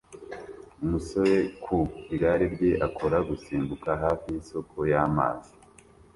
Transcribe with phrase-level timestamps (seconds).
[0.83, 1.77] Umusore ku
[2.13, 5.53] igare rye akora gusimbuka hafi yisoko y'amazi